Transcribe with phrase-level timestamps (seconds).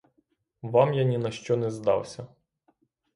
[0.61, 2.27] Вам я нінащо не здався.